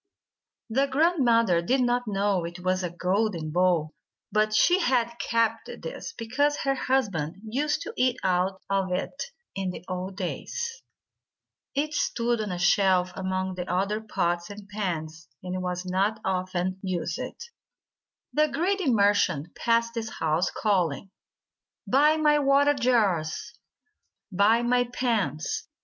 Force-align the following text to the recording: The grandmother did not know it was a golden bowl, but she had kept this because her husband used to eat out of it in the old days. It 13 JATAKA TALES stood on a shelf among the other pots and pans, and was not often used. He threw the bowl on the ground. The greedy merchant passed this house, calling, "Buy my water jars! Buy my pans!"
The 0.67 0.87
grandmother 0.87 1.61
did 1.61 1.81
not 1.81 2.07
know 2.07 2.43
it 2.43 2.59
was 2.61 2.81
a 2.81 2.89
golden 2.89 3.51
bowl, 3.51 3.93
but 4.31 4.51
she 4.51 4.79
had 4.79 5.13
kept 5.19 5.67
this 5.79 6.11
because 6.17 6.57
her 6.61 6.73
husband 6.73 7.35
used 7.43 7.81
to 7.83 7.93
eat 7.95 8.17
out 8.23 8.63
of 8.67 8.91
it 8.91 9.25
in 9.53 9.69
the 9.69 9.85
old 9.87 10.17
days. 10.17 10.81
It 11.75 11.93
13 11.93 11.93
JATAKA 11.93 11.93
TALES 11.93 12.01
stood 12.01 12.41
on 12.41 12.51
a 12.51 12.57
shelf 12.57 13.13
among 13.15 13.53
the 13.53 13.71
other 13.71 14.01
pots 14.01 14.49
and 14.49 14.67
pans, 14.69 15.27
and 15.43 15.61
was 15.61 15.85
not 15.85 16.19
often 16.25 16.79
used. 16.81 17.17
He 17.17 17.25
threw 17.29 17.35
the 17.37 17.37
bowl 17.37 17.43
on 17.43 18.33
the 18.33 18.33
ground. 18.33 18.33
The 18.53 18.57
greedy 18.59 18.91
merchant 18.91 19.55
passed 19.55 19.93
this 19.93 20.09
house, 20.17 20.49
calling, 20.49 21.11
"Buy 21.85 22.17
my 22.17 22.39
water 22.39 22.73
jars! 22.73 23.53
Buy 24.31 24.63
my 24.63 24.85
pans!" 24.85 25.67